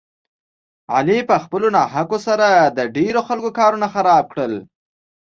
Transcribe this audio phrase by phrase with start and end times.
[0.95, 4.53] علي په خپلو ناحقو سره د ډېرو خلکو کارونه خراب کړل.